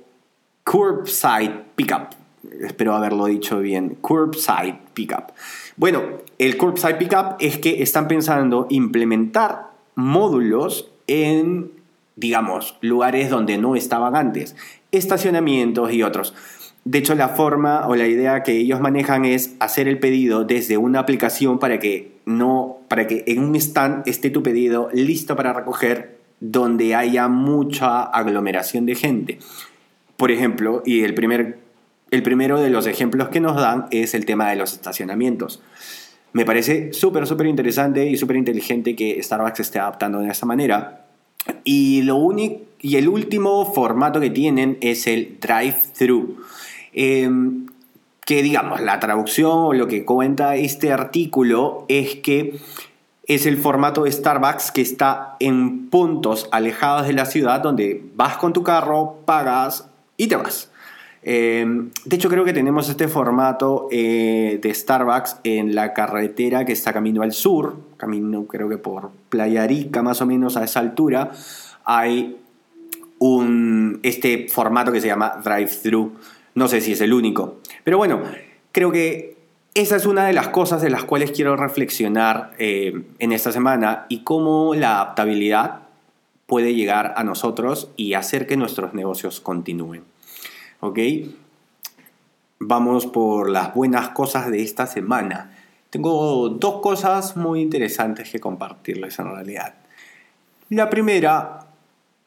curbside 0.64 1.62
pickup. 1.76 2.08
Espero 2.60 2.96
haberlo 2.96 3.26
dicho 3.26 3.60
bien. 3.60 3.96
Curbside 4.00 4.80
pickup. 4.92 5.32
Bueno, 5.76 6.02
el 6.38 6.56
curbside 6.56 6.96
pickup 6.96 7.36
es 7.38 7.58
que 7.58 7.80
están 7.82 8.08
pensando 8.08 8.66
implementar 8.70 9.70
módulos 9.94 10.90
en, 11.06 11.70
digamos, 12.16 12.76
lugares 12.80 13.30
donde 13.30 13.56
no 13.56 13.76
estaban 13.76 14.16
antes, 14.16 14.56
estacionamientos 14.90 15.92
y 15.92 16.02
otros. 16.02 16.34
De 16.84 16.98
hecho, 16.98 17.14
la 17.14 17.28
forma 17.28 17.86
o 17.88 17.94
la 17.94 18.06
idea 18.06 18.42
que 18.42 18.58
ellos 18.58 18.80
manejan 18.80 19.24
es 19.24 19.54
hacer 19.60 19.86
el 19.88 19.98
pedido 20.00 20.44
desde 20.44 20.76
una 20.76 21.00
aplicación 21.00 21.58
para 21.58 21.78
que 21.78 22.12
no, 22.26 22.73
para 22.88 23.06
que 23.06 23.24
en 23.26 23.40
un 23.40 23.56
stand 23.56 24.06
esté 24.06 24.30
tu 24.30 24.42
pedido 24.42 24.88
listo 24.92 25.36
para 25.36 25.52
recoger 25.52 26.18
donde 26.40 26.94
haya 26.94 27.28
mucha 27.28 28.02
aglomeración 28.02 28.86
de 28.86 28.94
gente. 28.94 29.38
Por 30.16 30.30
ejemplo, 30.30 30.82
y 30.84 31.02
el 31.02 31.14
primer 31.14 31.64
el 32.10 32.22
primero 32.22 32.60
de 32.60 32.70
los 32.70 32.86
ejemplos 32.86 33.28
que 33.28 33.40
nos 33.40 33.56
dan 33.56 33.86
es 33.90 34.14
el 34.14 34.24
tema 34.24 34.48
de 34.48 34.56
los 34.56 34.72
estacionamientos. 34.72 35.60
Me 36.32 36.44
parece 36.44 36.92
súper, 36.92 37.26
súper 37.26 37.46
interesante 37.46 38.06
y 38.06 38.16
súper 38.16 38.36
inteligente 38.36 38.94
que 38.94 39.20
Starbucks 39.22 39.60
esté 39.60 39.78
adaptando 39.78 40.20
de 40.20 40.28
esa 40.28 40.46
manera. 40.46 41.06
Y, 41.64 42.02
lo 42.02 42.16
único, 42.16 42.62
y 42.80 42.96
el 42.96 43.08
último 43.08 43.72
formato 43.72 44.20
que 44.20 44.30
tienen 44.30 44.78
es 44.80 45.06
el 45.06 45.38
drive-thru. 45.40 46.36
Em, 46.92 47.63
que 48.24 48.42
digamos, 48.42 48.80
la 48.80 49.00
traducción 49.00 49.52
o 49.52 49.72
lo 49.72 49.86
que 49.86 50.04
cuenta 50.04 50.56
este 50.56 50.92
artículo 50.92 51.84
es 51.88 52.16
que 52.16 52.58
es 53.26 53.46
el 53.46 53.56
formato 53.56 54.04
de 54.04 54.12
Starbucks 54.12 54.70
que 54.70 54.82
está 54.82 55.36
en 55.40 55.88
puntos 55.88 56.48
alejados 56.50 57.06
de 57.06 57.14
la 57.14 57.26
ciudad 57.26 57.60
donde 57.60 58.02
vas 58.14 58.36
con 58.36 58.52
tu 58.52 58.62
carro, 58.62 59.18
pagas 59.24 59.88
y 60.16 60.26
te 60.26 60.36
vas. 60.36 60.70
Em, 61.26 61.90
de 62.04 62.16
hecho, 62.16 62.28
creo 62.28 62.44
que 62.44 62.52
tenemos 62.52 62.86
este 62.90 63.08
formato 63.08 63.88
eh, 63.90 64.58
de 64.60 64.74
Starbucks 64.74 65.38
en 65.44 65.74
la 65.74 65.94
carretera 65.94 66.66
que 66.66 66.72
está 66.72 66.92
camino 66.92 67.22
al 67.22 67.32
sur, 67.32 67.76
camino 67.96 68.44
creo 68.46 68.68
que 68.68 68.76
por 68.76 69.10
Playa 69.30 69.66
Rica, 69.66 70.02
más 70.02 70.20
o 70.20 70.26
menos 70.26 70.58
a 70.58 70.64
esa 70.64 70.80
altura. 70.80 71.30
Hay 71.86 72.36
un, 73.18 74.00
este 74.02 74.48
formato 74.50 74.92
que 74.92 75.00
se 75.00 75.06
llama 75.06 75.40
drive-thru. 75.42 76.12
No 76.54 76.68
sé 76.68 76.80
si 76.80 76.92
es 76.92 77.00
el 77.00 77.12
único. 77.12 77.58
Pero 77.82 77.98
bueno, 77.98 78.22
creo 78.72 78.92
que 78.92 79.36
esa 79.74 79.96
es 79.96 80.06
una 80.06 80.26
de 80.26 80.32
las 80.32 80.48
cosas 80.48 80.82
de 80.82 80.90
las 80.90 81.04
cuales 81.04 81.32
quiero 81.32 81.56
reflexionar 81.56 82.52
eh, 82.58 83.02
en 83.18 83.32
esta 83.32 83.50
semana 83.50 84.06
y 84.08 84.22
cómo 84.22 84.74
la 84.74 85.00
adaptabilidad 85.00 85.80
puede 86.46 86.74
llegar 86.74 87.14
a 87.16 87.24
nosotros 87.24 87.90
y 87.96 88.14
hacer 88.14 88.46
que 88.46 88.56
nuestros 88.56 88.94
negocios 88.94 89.40
continúen. 89.40 90.04
¿ok? 90.84 90.98
Vamos 92.58 93.06
por 93.06 93.50
las 93.50 93.74
buenas 93.74 94.10
cosas 94.10 94.50
de 94.50 94.62
esta 94.62 94.86
semana. 94.86 95.56
Tengo 95.90 96.48
dos 96.50 96.80
cosas 96.80 97.36
muy 97.36 97.60
interesantes 97.60 98.30
que 98.30 98.38
compartirles 98.38 99.18
en 99.18 99.32
realidad. 99.32 99.74
La 100.68 100.90
primera 100.90 101.60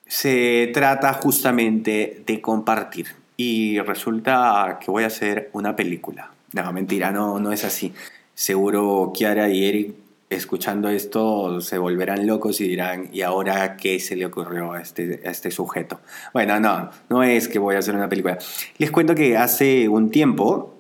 se 0.06 0.72
trata 0.74 1.14
justamente 1.14 2.24
de 2.26 2.42
compartir 2.42 3.08
y 3.38 3.80
resulta 3.80 4.80
que 4.84 4.92
voy 4.92 5.04
a 5.04 5.08
hacer 5.08 5.50
una 5.54 5.76
película. 5.76 6.32
No, 6.54 6.74
mentira, 6.74 7.12
no, 7.12 7.40
no 7.40 7.52
es 7.52 7.64
así. 7.64 7.94
Seguro 8.34 9.12
Kiara 9.14 9.50
y 9.50 9.66
Eric 9.66 9.96
escuchando 10.30 10.90
esto 10.90 11.62
se 11.62 11.78
volverán 11.78 12.28
locos 12.28 12.60
y 12.60 12.68
dirán, 12.68 13.10
¿y 13.14 13.22
ahora 13.22 13.78
qué 13.78 14.00
se 14.00 14.16
le 14.16 14.26
ocurrió 14.26 14.74
a 14.74 14.82
este, 14.82 15.22
a 15.26 15.30
este 15.30 15.52
sujeto? 15.52 16.02
Bueno, 16.34 16.60
no, 16.60 16.90
no 17.10 17.24
es 17.24 17.48
que 17.48 17.60
voy 17.60 17.76
a 17.76 17.80
hacer 17.80 17.96
una 17.96 18.10
película. 18.10 18.38
Les 18.78 18.92
cuento 18.92 19.16
que 19.16 19.38
hace 19.38 19.88
un 19.88 20.10
tiempo 20.10 20.74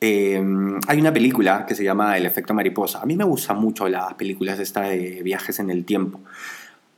eh, 0.00 0.42
hay 0.86 1.00
una 1.00 1.12
película 1.12 1.66
que 1.66 1.74
se 1.74 1.84
llama 1.84 2.16
El 2.16 2.24
efecto 2.24 2.54
mariposa. 2.54 3.00
A 3.00 3.06
mí 3.06 3.16
me 3.16 3.24
gustan 3.24 3.58
mucho 3.58 3.88
las 3.88 4.14
películas 4.14 4.58
estas 4.58 4.88
de 4.88 5.22
viajes 5.22 5.58
en 5.58 5.70
el 5.70 5.84
tiempo. 5.84 6.20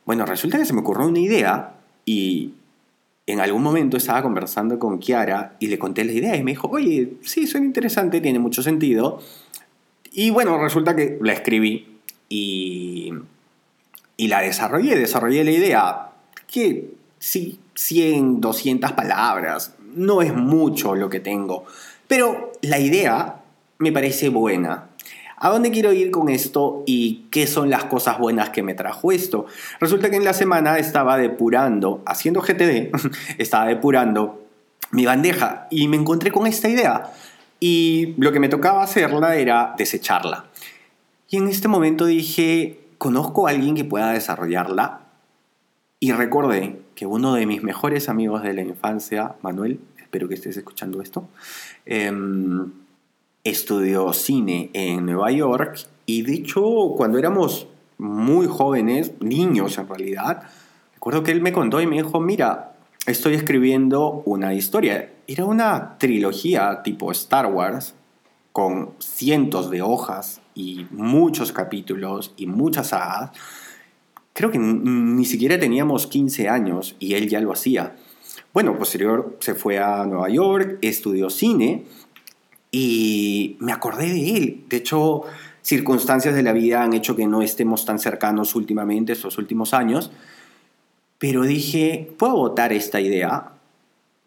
Bueno, 0.04 0.26
resulta 0.26 0.59
que 0.59 0.64
se 0.64 0.73
me 0.73 0.80
ocurrió 0.80 1.07
una 1.07 1.19
idea 1.21 1.75
y 2.04 2.54
en 3.33 3.41
algún 3.41 3.63
momento 3.63 3.97
estaba 3.97 4.23
conversando 4.23 4.79
con 4.79 4.99
Kiara 4.99 5.57
y 5.61 5.69
le 5.69 5.79
conté 5.79 6.05
la 6.05 6.13
idea 6.13 6.37
y 6.37 6.43
me 6.43 6.53
dijo, 6.53 6.69
oye, 6.69 7.15
sí, 7.23 7.47
suena 7.47 7.67
interesante, 7.67 8.21
tiene 8.21 8.39
mucho 8.39 8.63
sentido 8.63 9.21
y 10.13 10.31
bueno, 10.31 10.59
resulta 10.59 10.97
que 10.97 11.19
la 11.21 11.33
escribí 11.33 11.99
y, 12.29 13.13
y 14.17 14.29
la 14.29 14.41
desarrollé, 14.41 14.97
desarrollé 14.97 15.45
la 15.45 15.51
idea, 15.53 16.11
que 16.47 16.91
sí, 17.19 17.61
100, 17.75 18.41
200 18.41 18.93
palabras, 18.93 19.75
no 19.95 20.23
es 20.23 20.35
mucho 20.35 20.95
lo 20.95 21.09
que 21.09 21.21
tengo, 21.21 21.65
pero 22.09 22.53
la 22.63 22.79
idea 22.81 23.41
me 23.79 23.93
parece 23.93 24.29
buena. 24.29 24.90
¿A 25.43 25.49
dónde 25.49 25.71
quiero 25.71 25.91
ir 25.95 26.11
con 26.11 26.29
esto 26.29 26.85
y 26.87 27.25
qué 27.31 27.47
son 27.47 27.71
las 27.71 27.85
cosas 27.85 28.19
buenas 28.19 28.51
que 28.51 28.63
me 28.63 28.75
trajo 28.75 29.11
esto? 29.11 29.47
Resulta 29.81 30.11
que 30.11 30.17
en 30.17 30.25
la 30.25 30.35
semana 30.35 30.79
estaba 30.79 31.17
depurando, 31.17 32.03
haciendo 32.05 32.43
GTD, 32.43 32.91
estaba 33.39 33.65
depurando 33.65 34.47
mi 34.93 35.07
bandeja 35.07 35.67
y 35.71 35.89
me 35.89 35.97
encontré 35.97 36.31
con 36.31 36.47
esta 36.47 36.69
idea. 36.69 37.11
Y 37.59 38.15
lo 38.19 38.33
que 38.33 38.41
me 38.41 38.51
tocaba 38.51 38.83
hacerla 38.83 39.35
era 39.37 39.75
desecharla. 39.79 40.45
Y 41.31 41.39
en 41.39 41.49
este 41.49 41.69
momento 41.69 42.05
dije, 42.05 42.81
¿conozco 42.99 43.47
a 43.47 43.51
alguien 43.51 43.75
que 43.75 43.85
pueda 43.85 44.13
desarrollarla? 44.13 45.01
Y 46.01 46.13
recordé 46.13 46.83
que 46.95 47.07
uno 47.07 47.33
de 47.33 47.47
mis 47.47 47.63
mejores 47.63 48.11
amigos 48.11 48.43
de 48.43 48.53
la 48.53 48.61
infancia, 48.61 49.37
Manuel, 49.41 49.81
espero 49.97 50.29
que 50.29 50.35
estés 50.35 50.59
escuchando 50.59 51.01
esto, 51.01 51.29
em, 51.87 52.73
estudió 53.45 54.13
cine 54.13 54.71
en 54.73 55.07
Nueva 55.07 55.31
York 55.31 55.79
y 56.07 56.23
de 56.23 56.35
hecho 56.35 56.63
cuando 56.97 57.19
éramos 57.19 57.67
muy 57.99 58.47
jóvenes, 58.47 59.13
niños 59.21 59.79
en 59.79 59.89
realidad, 59.89 60.43
recuerdo 60.95 61.23
que 61.23 61.33
él 61.33 61.43
me 61.43 61.53
contó 61.53 61.81
y 61.81 61.87
me 61.87 61.97
dijo, 61.97 62.21
mira, 62.21 62.73
estoy 63.07 63.35
escribiendo 63.35 64.23
una 64.25 64.55
historia. 64.55 65.13
Era 65.27 65.45
una 65.45 65.99
trilogía 65.99 66.83
tipo 66.83 67.13
Star 67.13 67.47
Wars, 67.47 67.95
con 68.53 68.91
cientos 68.99 69.71
de 69.71 69.83
hojas 69.83 70.41
y 70.55 70.87
muchos 70.91 71.53
capítulos 71.53 72.35
y 72.37 72.47
muchas 72.47 72.89
sagas. 72.89 73.31
Creo 74.33 74.51
que 74.51 74.59
ni 74.59 75.25
siquiera 75.25 75.59
teníamos 75.59 76.07
15 76.07 76.49
años 76.49 76.97
y 76.99 77.15
él 77.15 77.29
ya 77.29 77.41
lo 77.41 77.53
hacía. 77.53 77.97
Bueno, 78.53 78.77
posterior 78.77 79.37
se 79.41 79.55
fue 79.55 79.79
a 79.79 80.05
Nueva 80.07 80.29
York, 80.29 80.79
estudió 80.83 81.31
cine 81.31 81.85
y 82.71 83.57
me 83.61 83.73
acordé 83.73 84.09
de 84.12 84.37
él. 84.37 84.65
De 84.69 84.79
hecho, 84.79 85.23
circunstancias 85.62 86.35
de 86.35 86.43
la 86.43 86.53
vida 86.53 86.83
han 86.83 86.93
hecho 86.93 87.17
que 87.17 87.27
no 87.27 87.43
estemos 87.43 87.85
tan 87.85 87.99
cercanos 87.99 88.55
últimamente 88.55 89.12
estos 89.12 89.39
últimos 89.39 89.75
años. 89.75 90.11
Pero 91.19 91.43
dije, 91.43 92.11
¿puedo 92.19 92.35
votar 92.37 92.73
esta 92.73 93.00
idea? 93.00 93.53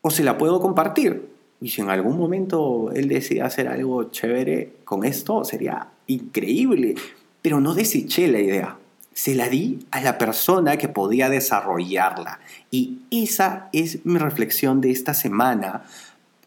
¿O 0.01 0.12
se 0.12 0.23
la 0.23 0.38
puedo 0.38 0.59
compartir? 0.59 1.29
Y 1.59 1.69
si 1.69 1.81
en 1.81 1.89
algún 1.89 2.17
momento 2.17 2.91
él 2.93 3.07
decide 3.07 3.41
hacer 3.41 3.67
algo 3.67 4.12
chévere 4.12 4.73
con 4.83 5.05
esto, 5.05 5.45
sería 5.45 5.88
increíble. 6.07 6.95
Pero 7.41 7.62
no 7.62 7.73
deseché 7.73 8.27
la 8.27 8.39
idea. 8.39 8.77
Se 9.13 9.33
la 9.33 9.47
di 9.47 9.79
a 9.91 10.01
la 10.01 10.17
persona 10.17 10.77
que 10.77 10.89
podía 10.89 11.29
desarrollarla. 11.29 12.39
Y 12.69 13.00
esa 13.12 13.69
es 13.71 14.05
mi 14.05 14.17
reflexión 14.17 14.81
de 14.81 14.91
esta 14.91 15.13
semana 15.13 15.83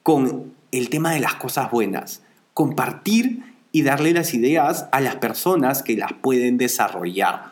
con 0.02 0.55
el 0.72 0.90
tema 0.90 1.12
de 1.12 1.20
las 1.20 1.34
cosas 1.34 1.70
buenas. 1.70 2.22
Compartir 2.54 3.42
y 3.72 3.82
darle 3.82 4.12
las 4.12 4.34
ideas 4.34 4.88
a 4.92 5.00
las 5.00 5.16
personas 5.16 5.82
que 5.82 5.96
las 5.96 6.12
pueden 6.12 6.56
desarrollar. 6.56 7.50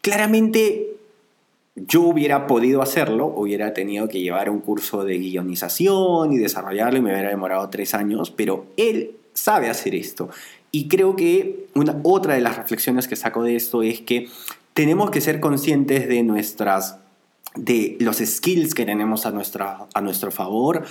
Claramente 0.00 0.96
yo 1.74 2.02
hubiera 2.02 2.46
podido 2.46 2.82
hacerlo, 2.82 3.26
hubiera 3.26 3.72
tenido 3.72 4.08
que 4.08 4.20
llevar 4.20 4.50
un 4.50 4.60
curso 4.60 5.04
de 5.04 5.18
guionización 5.18 6.32
y 6.32 6.38
desarrollarlo 6.38 6.98
y 6.98 7.02
me 7.02 7.12
hubiera 7.12 7.30
demorado 7.30 7.68
tres 7.70 7.94
años, 7.94 8.30
pero 8.30 8.66
él 8.76 9.16
sabe 9.32 9.70
hacer 9.70 9.94
esto. 9.94 10.28
Y 10.70 10.88
creo 10.88 11.16
que 11.16 11.66
una, 11.74 11.98
otra 12.02 12.34
de 12.34 12.40
las 12.40 12.56
reflexiones 12.56 13.08
que 13.08 13.16
saco 13.16 13.42
de 13.42 13.56
esto 13.56 13.82
es 13.82 14.00
que 14.00 14.28
tenemos 14.74 15.10
que 15.10 15.20
ser 15.20 15.40
conscientes 15.40 16.08
de 16.08 16.22
nuestras 16.22 16.98
de 17.54 17.96
los 18.00 18.16
skills 18.16 18.74
que 18.74 18.86
tenemos 18.86 19.26
a, 19.26 19.30
nuestra, 19.30 19.86
a 19.92 20.00
nuestro 20.00 20.30
favor, 20.30 20.84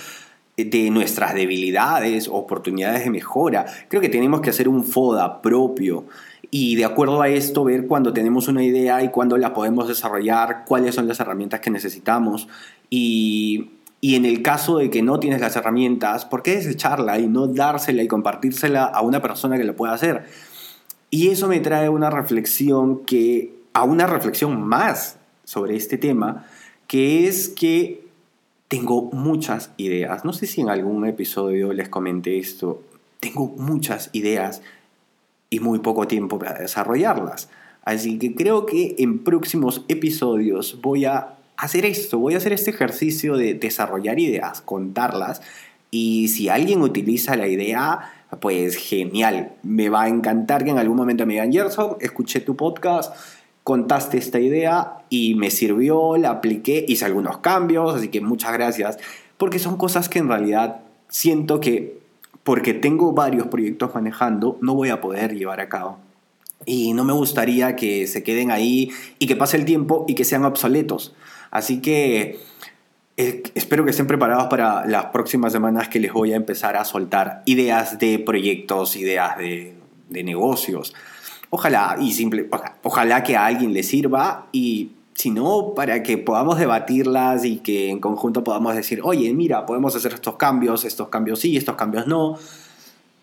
de 0.64 0.90
nuestras 0.90 1.34
debilidades, 1.34 2.28
oportunidades 2.28 3.04
de 3.04 3.10
mejora. 3.10 3.66
Creo 3.88 4.00
que 4.00 4.08
tenemos 4.08 4.40
que 4.40 4.50
hacer 4.50 4.68
un 4.68 4.84
FODA 4.84 5.42
propio 5.42 6.04
y 6.50 6.76
de 6.76 6.84
acuerdo 6.84 7.22
a 7.22 7.28
esto 7.28 7.64
ver 7.64 7.86
cuando 7.86 8.12
tenemos 8.12 8.48
una 8.48 8.62
idea 8.62 9.02
y 9.02 9.08
cuándo 9.08 9.38
la 9.38 9.54
podemos 9.54 9.88
desarrollar, 9.88 10.64
cuáles 10.66 10.94
son 10.94 11.08
las 11.08 11.18
herramientas 11.20 11.60
que 11.60 11.70
necesitamos 11.70 12.48
y 12.90 13.70
Y 14.04 14.16
en 14.16 14.24
el 14.24 14.42
caso 14.42 14.78
de 14.78 14.90
que 14.90 15.00
no 15.00 15.20
tienes 15.20 15.40
las 15.40 15.54
herramientas, 15.54 16.24
¿por 16.24 16.42
qué 16.42 16.56
desecharla 16.56 17.20
y 17.20 17.28
no 17.28 17.46
dársela 17.46 18.02
y 18.02 18.08
compartírsela 18.08 18.84
a 18.84 19.00
una 19.00 19.22
persona 19.22 19.56
que 19.56 19.62
lo 19.62 19.76
pueda 19.76 19.92
hacer? 19.92 20.26
Y 21.08 21.28
eso 21.28 21.46
me 21.46 21.60
trae 21.60 21.88
una 21.88 22.10
reflexión 22.10 23.04
que, 23.04 23.54
a 23.74 23.84
una 23.84 24.08
reflexión 24.08 24.60
más 24.60 25.18
sobre 25.44 25.76
este 25.76 25.98
tema, 25.98 26.46
que 26.88 27.28
es 27.28 27.48
que 27.48 28.01
tengo 28.72 29.10
muchas 29.12 29.70
ideas. 29.76 30.24
No 30.24 30.32
sé 30.32 30.46
si 30.46 30.62
en 30.62 30.70
algún 30.70 31.04
episodio 31.04 31.74
les 31.74 31.90
comenté 31.90 32.38
esto. 32.38 32.82
Tengo 33.20 33.48
muchas 33.48 34.08
ideas 34.14 34.62
y 35.50 35.60
muy 35.60 35.80
poco 35.80 36.06
tiempo 36.06 36.38
para 36.38 36.58
desarrollarlas. 36.58 37.50
Así 37.84 38.18
que 38.18 38.34
creo 38.34 38.64
que 38.64 38.94
en 38.96 39.24
próximos 39.24 39.84
episodios 39.88 40.80
voy 40.80 41.04
a 41.04 41.34
hacer 41.58 41.84
esto, 41.84 42.18
voy 42.18 42.32
a 42.32 42.38
hacer 42.38 42.54
este 42.54 42.70
ejercicio 42.70 43.36
de 43.36 43.52
desarrollar 43.52 44.18
ideas, 44.18 44.62
contarlas 44.62 45.42
y 45.90 46.28
si 46.28 46.48
alguien 46.48 46.80
utiliza 46.80 47.36
la 47.36 47.48
idea, 47.48 48.10
pues 48.40 48.76
genial, 48.76 49.52
me 49.62 49.90
va 49.90 50.04
a 50.04 50.08
encantar 50.08 50.64
que 50.64 50.70
en 50.70 50.78
algún 50.78 50.96
momento 50.96 51.26
me 51.26 51.34
digan, 51.34 51.52
Gerson, 51.52 51.98
escuché 52.00 52.40
tu 52.40 52.56
podcast, 52.56 53.14
contaste 53.64 54.18
esta 54.18 54.40
idea 54.40 54.98
y 55.08 55.34
me 55.34 55.50
sirvió, 55.50 56.16
la 56.16 56.30
apliqué, 56.30 56.84
hice 56.88 57.04
algunos 57.04 57.38
cambios, 57.38 57.94
así 57.94 58.08
que 58.08 58.20
muchas 58.20 58.52
gracias, 58.52 58.98
porque 59.36 59.58
son 59.58 59.76
cosas 59.76 60.08
que 60.08 60.18
en 60.18 60.28
realidad 60.28 60.80
siento 61.08 61.60
que 61.60 62.00
porque 62.42 62.74
tengo 62.74 63.12
varios 63.12 63.46
proyectos 63.46 63.94
manejando, 63.94 64.58
no 64.60 64.74
voy 64.74 64.88
a 64.88 65.00
poder 65.00 65.36
llevar 65.36 65.60
a 65.60 65.68
cabo. 65.68 65.98
Y 66.64 66.92
no 66.92 67.04
me 67.04 67.12
gustaría 67.12 67.76
que 67.76 68.06
se 68.06 68.22
queden 68.22 68.50
ahí 68.50 68.90
y 69.18 69.26
que 69.26 69.36
pase 69.36 69.56
el 69.56 69.64
tiempo 69.64 70.04
y 70.08 70.14
que 70.14 70.24
sean 70.24 70.44
obsoletos. 70.44 71.14
Así 71.50 71.80
que 71.80 72.40
eh, 73.16 73.42
espero 73.54 73.84
que 73.84 73.90
estén 73.90 74.06
preparados 74.06 74.46
para 74.46 74.86
las 74.86 75.06
próximas 75.06 75.52
semanas 75.52 75.88
que 75.88 76.00
les 76.00 76.12
voy 76.12 76.32
a 76.32 76.36
empezar 76.36 76.76
a 76.76 76.84
soltar 76.84 77.42
ideas 77.44 77.98
de 77.98 78.18
proyectos, 78.18 78.96
ideas 78.96 79.36
de, 79.38 79.74
negocios. 80.08 80.94
Ojalá, 81.54 81.98
y 82.00 82.12
simple, 82.12 82.48
ojalá 82.82 83.22
que 83.22 83.36
a 83.36 83.44
alguien 83.44 83.74
le 83.74 83.82
sirva 83.82 84.46
y 84.52 84.92
si 85.12 85.30
no, 85.30 85.74
para 85.76 86.02
que 86.02 86.16
podamos 86.16 86.58
debatirlas 86.58 87.44
y 87.44 87.58
que 87.58 87.90
en 87.90 88.00
conjunto 88.00 88.42
podamos 88.42 88.74
decir, 88.74 89.00
oye, 89.04 89.30
mira, 89.34 89.66
podemos 89.66 89.94
hacer 89.94 90.14
estos 90.14 90.36
cambios, 90.36 90.86
estos 90.86 91.08
cambios 91.08 91.40
sí, 91.40 91.58
estos 91.58 91.76
cambios 91.76 92.06
no. 92.06 92.38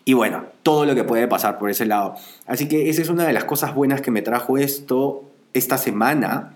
Y 0.04 0.12
bueno, 0.12 0.44
todo 0.62 0.86
lo 0.86 0.94
que 0.94 1.02
puede 1.02 1.26
pasar 1.26 1.58
por 1.58 1.70
ese 1.70 1.86
lado. 1.86 2.14
Así 2.46 2.68
que 2.68 2.88
esa 2.88 3.02
es 3.02 3.08
una 3.08 3.26
de 3.26 3.32
las 3.32 3.46
cosas 3.46 3.74
buenas 3.74 4.00
que 4.00 4.12
me 4.12 4.22
trajo 4.22 4.58
esto 4.58 5.24
esta 5.52 5.76
semana. 5.76 6.54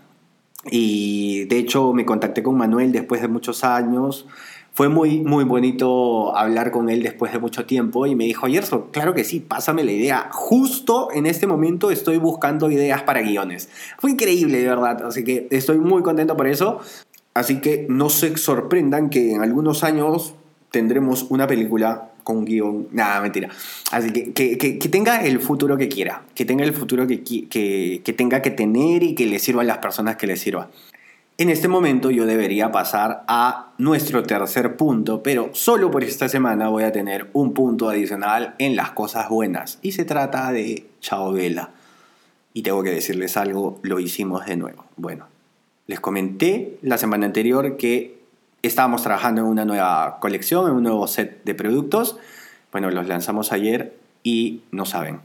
Y 0.71 1.47
de 1.47 1.59
hecho 1.59 1.93
me 1.93 2.07
contacté 2.07 2.45
con 2.45 2.57
Manuel 2.57 2.93
después 2.93 3.21
de 3.21 3.27
muchos 3.27 3.65
años. 3.65 4.27
Fue 4.75 4.89
muy, 4.89 5.21
muy 5.21 5.45
bonito 5.45 6.37
hablar 6.37 6.73
con 6.73 6.91
él 6.91 7.05
después 7.05 7.33
de 7.33 7.39
mucho 7.39 7.65
tiempo 7.65 8.07
y 8.07 8.17
me 8.17 8.25
dijo, 8.25 8.49
Yerso, 8.49 8.91
claro 8.91 9.15
que 9.15 9.23
sí, 9.23 9.39
pásame 9.39 9.85
la 9.85 9.93
idea. 9.93 10.29
Justo 10.33 11.11
en 11.13 11.27
este 11.27 11.47
momento 11.47 11.93
estoy 11.93 12.19
buscando 12.19 12.69
ideas 12.69 13.05
para 13.05 13.23
guiones. 13.23 13.69
Fue 13.99 14.11
increíble, 14.11 14.59
de 14.59 14.69
verdad. 14.69 15.07
Así 15.07 15.23
que 15.23 15.47
estoy 15.53 15.79
muy 15.79 16.03
contento 16.03 16.37
por 16.37 16.49
eso. 16.49 16.81
Así 17.35 17.61
que 17.61 17.87
no 17.89 18.11
se 18.11 18.37
sorprendan 18.37 19.11
que 19.11 19.35
en 19.35 19.43
algunos 19.43 19.85
años 19.85 20.35
tendremos 20.73 21.27
una 21.31 21.47
película 21.47 22.11
con 22.25 22.45
guion. 22.45 22.89
Nada, 22.91 23.21
mentira. 23.21 23.51
Así 23.93 24.11
que 24.13 24.33
que, 24.33 24.89
tenga 24.89 25.25
el 25.25 25.39
futuro 25.39 25.77
que 25.77 25.89
quiera, 25.89 26.25
que 26.35 26.45
tenga 26.45 26.65
el 26.65 26.73
futuro 26.73 27.07
que, 27.07 27.23
que, 27.23 28.15
tenga 28.17 28.43
que 28.43 28.51
tener 28.51 29.05
y 29.05 29.15
que 29.15 29.27
le 29.27 29.39
sirva 29.39 29.63
a 29.63 29.65
las 29.65 29.79
personas 29.79 30.17
que 30.17 30.27
le 30.27 30.37
sirva. 30.37 30.69
En 31.37 31.51
este 31.51 31.67
momento 31.67 32.13
yo 32.13 32.27
debería 32.27 32.71
pasar 32.71 33.25
a 33.27 33.73
nuestro 33.77 34.23
tercer 34.23 34.77
punto, 34.77 35.21
pero 35.21 35.51
solo 35.53 35.91
por 35.91 36.05
esta 36.05 36.29
semana 36.29 36.69
voy 36.69 36.85
a 36.85 36.93
tener 36.93 37.29
un 37.33 37.55
punto 37.55 37.89
adicional 37.89 38.55
en 38.59 38.77
las 38.77 38.93
cosas 38.93 39.29
buenas. 39.29 39.81
Y 39.83 39.93
se 39.93 40.05
trata 40.05 40.53
de 40.53 40.87
Chao 41.01 41.33
Vela. 41.33 41.71
Y 42.53 42.63
tengo 42.63 42.85
que 42.85 42.91
decirles 42.91 43.37
algo, 43.37 43.81
lo 43.83 43.99
hicimos 43.99 44.47
de 44.47 44.57
nuevo. 44.57 44.85
Bueno, 44.97 45.27
les 45.89 45.99
comenté 45.99 46.79
la 46.83 46.99
semana 46.99 47.27
anterior 47.27 47.77
que 47.77 48.17
estábamos 48.63 49.03
trabajando 49.03 49.41
en 49.41 49.49
una 49.49 49.65
nueva 49.65 50.21
colección, 50.21 50.71
en 50.71 50.77
un 50.77 50.85
nuevo 50.85 51.09
set 51.09 51.43
de 51.43 51.57
productos. 51.57 52.17
Bueno, 52.71 52.93
los 52.93 53.09
lanzamos 53.09 53.51
ayer 53.51 53.97
y 54.23 54.61
no 54.71 54.87
saben. 54.87 55.19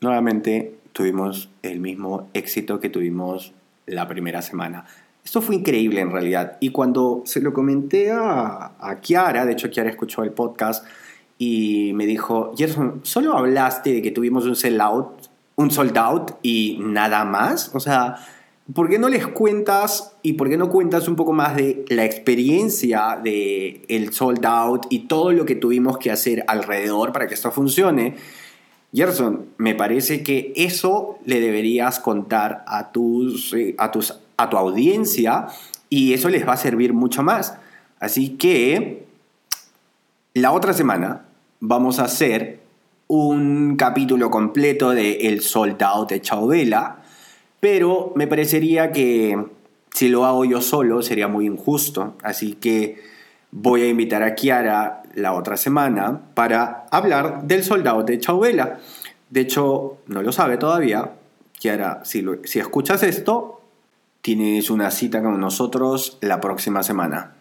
Nuevamente 0.00 0.78
tuvimos 0.92 1.48
el 1.64 1.80
mismo 1.80 2.28
éxito 2.32 2.78
que 2.78 2.90
tuvimos 2.90 3.54
la 3.94 4.08
primera 4.08 4.42
semana. 4.42 4.84
Esto 5.24 5.42
fue 5.42 5.56
increíble 5.56 6.00
en 6.00 6.10
realidad. 6.10 6.56
Y 6.60 6.70
cuando 6.70 7.22
se 7.24 7.40
lo 7.40 7.52
comenté 7.52 8.10
a, 8.10 8.72
a 8.78 9.00
Kiara, 9.00 9.44
de 9.44 9.52
hecho 9.52 9.70
Kiara 9.70 9.90
escuchó 9.90 10.22
el 10.22 10.32
podcast 10.32 10.84
y 11.42 11.92
me 11.94 12.04
dijo, 12.04 12.52
Gerson, 12.54 13.00
¿solo 13.02 13.34
hablaste 13.34 13.94
de 13.94 14.02
que 14.02 14.10
tuvimos 14.10 14.44
un 14.44 14.54
sell 14.54 14.78
out, 14.80 15.28
un 15.56 15.70
sold 15.70 15.96
out 15.96 16.32
y 16.42 16.78
nada 16.82 17.24
más? 17.24 17.70
O 17.74 17.80
sea, 17.80 18.16
¿por 18.74 18.90
qué 18.90 18.98
no 18.98 19.08
les 19.08 19.26
cuentas 19.26 20.16
y 20.22 20.34
por 20.34 20.50
qué 20.50 20.58
no 20.58 20.68
cuentas 20.68 21.08
un 21.08 21.16
poco 21.16 21.32
más 21.32 21.56
de 21.56 21.86
la 21.88 22.04
experiencia 22.04 23.18
de 23.24 23.86
el 23.88 24.12
sold 24.12 24.44
out 24.44 24.86
y 24.90 25.06
todo 25.06 25.32
lo 25.32 25.46
que 25.46 25.54
tuvimos 25.54 25.96
que 25.96 26.10
hacer 26.10 26.44
alrededor 26.46 27.12
para 27.12 27.26
que 27.26 27.32
esto 27.32 27.50
funcione? 27.50 28.16
Gerson, 28.92 29.46
me 29.56 29.74
parece 29.74 30.22
que 30.22 30.52
eso 30.56 31.18
le 31.24 31.40
deberías 31.40 32.00
contar 32.00 32.64
a 32.66 32.90
tus, 32.90 33.54
eh, 33.54 33.74
a 33.78 33.90
tus 33.90 34.18
a 34.36 34.48
tu 34.48 34.56
audiencia 34.56 35.48
y 35.90 36.14
eso 36.14 36.30
les 36.30 36.48
va 36.48 36.54
a 36.54 36.56
servir 36.56 36.94
mucho 36.94 37.22
más. 37.22 37.58
Así 37.98 38.30
que 38.30 39.04
la 40.32 40.52
otra 40.52 40.72
semana 40.72 41.26
vamos 41.60 41.98
a 41.98 42.04
hacer 42.04 42.60
un 43.06 43.76
capítulo 43.76 44.30
completo 44.30 44.90
de 44.90 45.28
El 45.28 45.42
Soldado 45.42 46.06
de 46.06 46.20
Chauvela 46.22 47.00
pero 47.60 48.12
me 48.16 48.26
parecería 48.26 48.90
que 48.90 49.38
si 49.94 50.08
lo 50.08 50.24
hago 50.24 50.44
yo 50.44 50.62
solo 50.62 51.02
sería 51.02 51.28
muy 51.28 51.46
injusto, 51.46 52.14
así 52.22 52.54
que 52.54 52.96
voy 53.50 53.82
a 53.82 53.88
invitar 53.88 54.22
a 54.22 54.34
Kiara 54.34 55.02
la 55.14 55.32
otra 55.32 55.56
semana 55.56 56.20
para 56.34 56.86
hablar 56.90 57.42
del 57.44 57.64
soldado 57.64 58.02
de 58.02 58.18
Chauvela. 58.18 58.78
De 59.28 59.40
hecho, 59.40 59.98
no 60.06 60.22
lo 60.22 60.32
sabe 60.32 60.56
todavía. 60.56 61.12
Kiara, 61.58 62.04
si, 62.04 62.24
si 62.44 62.58
escuchas 62.58 63.02
esto, 63.02 63.60
tienes 64.22 64.70
una 64.70 64.90
cita 64.90 65.22
con 65.22 65.40
nosotros 65.40 66.18
la 66.20 66.40
próxima 66.40 66.82
semana. 66.82 67.34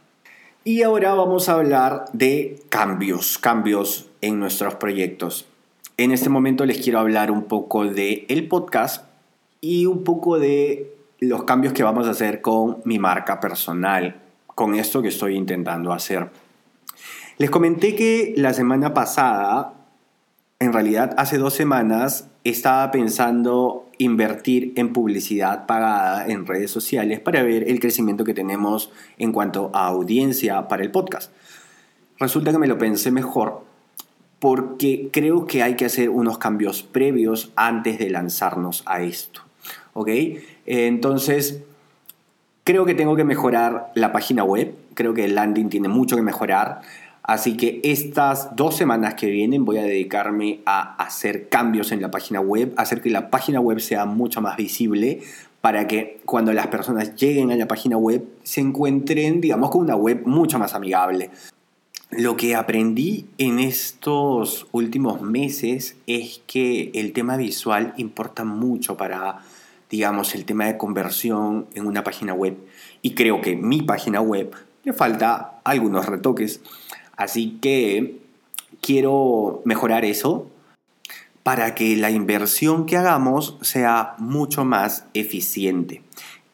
Y 0.64 0.84
ahora 0.84 1.14
vamos 1.14 1.50
a 1.50 1.54
hablar 1.54 2.06
de 2.14 2.62
cambios, 2.70 3.38
cambios 3.38 4.10
en 4.22 4.40
nuestros 4.40 4.76
proyectos. 4.76 5.46
En 5.98 6.12
este 6.12 6.30
momento 6.30 6.66
les 6.66 6.80
quiero 6.80 7.00
hablar 7.00 7.32
un 7.32 7.44
poco 7.44 7.86
de 7.86 8.26
el 8.30 8.48
podcast 8.48 9.06
y 9.62 9.86
un 9.86 10.04
poco 10.04 10.40
de 10.40 10.96
los 11.20 11.44
cambios 11.44 11.74
que 11.74 11.84
vamos 11.84 12.08
a 12.08 12.12
hacer 12.12 12.42
con 12.42 12.80
mi 12.86 13.00
marca 13.00 13.40
personal, 13.40 14.22
con 14.60 14.76
esto 14.76 15.02
que 15.02 15.08
estoy 15.08 15.38
intentando 15.38 15.94
hacer. 15.94 16.32
Les 17.38 17.50
comenté 17.50 17.96
que 17.96 18.34
la 18.36 18.52
semana 18.52 18.94
pasada, 18.94 19.74
en 20.60 20.74
realidad 20.74 21.16
hace 21.16 21.38
dos 21.38 21.54
semanas, 21.54 22.28
estaba 22.44 22.92
pensando 22.92 23.88
invertir 24.00 24.74
en 24.76 24.92
publicidad 24.92 25.66
pagada 25.66 26.28
en 26.28 26.46
redes 26.46 26.72
sociales 26.72 27.22
para 27.22 27.42
ver 27.42 27.70
el 27.70 27.80
crecimiento 27.80 28.26
que 28.26 28.34
tenemos 28.34 28.92
en 29.18 29.32
cuanto 29.32 29.72
a 29.74 29.88
audiencia 29.88 30.68
para 30.68 30.84
el 30.84 30.92
podcast. 30.92 31.32
Resulta 32.20 32.52
que 32.52 32.58
me 32.58 32.68
lo 32.68 32.78
pensé 32.78 33.12
mejor 33.12 33.64
porque 34.40 35.08
creo 35.14 35.46
que 35.46 35.64
hay 35.64 35.78
que 35.78 35.86
hacer 35.86 36.10
unos 36.10 36.38
cambios 36.38 36.84
previos 36.84 37.54
antes 37.56 37.98
de 37.98 38.10
lanzarnos 38.10 38.84
a 38.86 39.02
esto. 39.04 39.40
¿ok? 39.94 40.10
Entonces, 40.66 41.64
creo 42.70 42.86
que 42.86 42.94
tengo 42.94 43.16
que 43.16 43.24
mejorar 43.24 43.92
la 43.96 44.12
página 44.12 44.44
web, 44.44 44.76
creo 44.94 45.16
que 45.16 45.26
el 45.26 45.34
landing 45.34 45.70
tiene 45.70 45.88
mucho 45.88 46.16
que 46.16 46.22
mejorar, 46.22 46.82
así 47.24 47.58
que 47.58 47.82
estas 47.84 48.56
dos 48.56 48.76
semanas 48.78 49.16
que 49.16 49.26
vienen 49.26 49.66
voy 49.66 49.80
a 49.80 49.82
dedicarme 49.82 50.60
a 50.68 50.96
hacer 51.04 51.50
cambios 51.50 51.92
en 51.92 52.00
la 52.00 52.12
página 52.12 52.42
web, 52.42 52.72
hacer 52.78 53.02
que 53.02 53.10
la 53.10 53.32
página 53.32 53.60
web 53.60 53.80
sea 53.80 54.06
mucho 54.06 54.40
más 54.40 54.56
visible 54.56 55.22
para 55.62 55.88
que 55.88 56.20
cuando 56.26 56.54
las 56.54 56.68
personas 56.68 57.16
lleguen 57.16 57.50
a 57.50 57.56
la 57.56 57.68
página 57.68 57.98
web 57.98 58.24
se 58.44 58.62
encuentren, 58.62 59.42
digamos, 59.42 59.72
con 59.72 59.82
una 59.82 59.96
web 59.96 60.22
mucho 60.28 60.60
más 60.60 60.76
amigable. 60.76 61.32
Lo 62.12 62.38
que 62.38 62.56
aprendí 62.56 63.26
en 63.40 63.58
estos 63.58 64.68
últimos 64.72 65.24
meses 65.24 65.96
es 66.06 66.44
que 66.46 66.92
el 66.94 67.14
tema 67.14 67.36
visual 67.36 67.96
importa 67.98 68.44
mucho 68.44 68.96
para 68.96 69.40
digamos, 69.90 70.36
el 70.36 70.46
tema 70.46 70.66
de 70.66 70.78
conversión 70.78 71.68
en 71.74 71.86
una 71.86 72.04
página 72.04 72.34
web. 72.34 72.58
Y 73.02 73.16
creo 73.16 73.42
que 73.42 73.56
mi 73.56 73.82
página 73.82 74.22
web 74.22 74.54
le 74.84 74.94
falta 74.94 75.60
algunos 75.64 76.06
retoques. 76.06 76.62
Así 77.16 77.58
que 77.62 78.20
quiero 78.82 79.62
mejorar 79.66 80.06
eso 80.06 80.48
para 81.44 81.74
que 81.74 81.96
la 81.98 82.12
inversión 82.12 82.86
que 82.86 82.98
hagamos 82.98 83.58
sea 83.62 84.16
mucho 84.18 84.66
más 84.66 85.06
eficiente. 85.14 86.04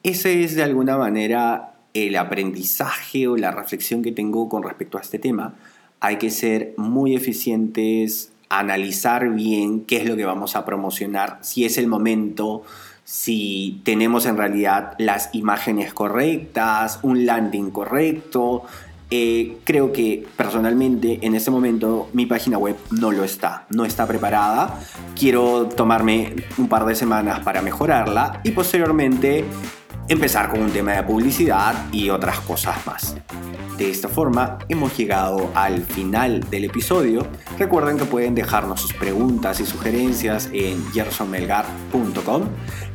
Ese 0.04 0.44
es 0.44 0.56
de 0.56 0.64
alguna 0.64 0.98
manera 0.98 1.74
el 1.94 2.16
aprendizaje 2.18 3.28
o 3.28 3.38
la 3.38 3.52
reflexión 3.52 4.02
que 4.02 4.12
tengo 4.12 4.50
con 4.50 4.64
respecto 4.64 4.98
a 4.98 5.02
este 5.02 5.18
tema, 5.18 5.56
hay 6.02 6.18
que 6.18 6.30
ser 6.30 6.74
muy 6.78 7.16
eficientes, 7.16 8.32
analizar 8.50 9.30
bien 9.34 9.82
qué 9.86 9.98
es 9.98 10.06
lo 10.06 10.16
que 10.16 10.26
vamos 10.26 10.56
a 10.56 10.66
promocionar, 10.66 11.40
si 11.42 11.66
es 11.66 11.78
el 11.78 11.88
momento, 11.88 12.64
si 13.06 13.82
tenemos 13.84 14.26
en 14.26 14.36
realidad 14.36 14.96
las 14.98 15.30
imágenes 15.34 15.94
correctas, 15.94 17.00
un 17.04 17.26
landing 17.26 17.70
correcto. 17.70 18.64
Eh, 19.12 19.58
creo 19.64 19.94
que 19.94 20.26
personalmente 20.36 21.20
en 21.22 21.36
este 21.36 21.52
momento 21.52 22.10
mi 22.14 22.26
página 22.26 22.58
web 22.58 22.76
no 22.90 23.12
lo 23.12 23.24
está, 23.24 23.68
no 23.70 23.86
está 23.86 24.08
preparada. 24.08 24.80
Quiero 25.18 25.68
tomarme 25.68 26.36
un 26.58 26.68
par 26.68 26.86
de 26.86 26.96
semanas 26.96 27.42
para 27.42 27.62
mejorarla 27.62 28.42
y 28.44 28.50
posteriormente 28.50 29.46
empezar 30.08 30.50
con 30.50 30.62
un 30.62 30.72
tema 30.72 30.94
de 30.94 31.04
publicidad 31.04 31.74
y 31.92 32.10
otras 32.10 32.40
cosas 32.42 32.86
más. 32.86 33.16
De 33.78 33.90
esta 33.90 34.08
forma 34.08 34.60
hemos 34.70 34.96
llegado 34.98 35.50
al 35.54 35.82
final 35.82 36.50
del 36.50 36.66
episodio. 36.66 37.28
Recuerden 37.58 37.98
que 37.98 38.06
pueden 38.06 38.34
dejarnos 38.34 38.80
sus 38.80 38.94
preguntas 38.94 39.60
y 39.60 39.66
sugerencias 39.66 40.50
en 40.54 40.86
gersonmelgar.com. 40.94 42.44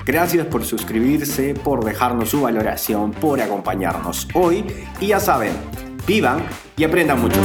Gracias 0.07 0.47
por 0.47 0.65
suscribirse, 0.65 1.55
por 1.55 1.85
dejarnos 1.85 2.31
su 2.31 2.41
valoración, 2.41 3.11
por 3.11 3.43
acompañarnos 3.43 4.27
hoy 4.33 4.65
y 5.01 5.09
ya 5.09 5.21
saben, 5.21 5.53
vivan 6.07 6.43
y 6.77 6.85
aprendan 6.85 7.21
mucho. 7.21 7.41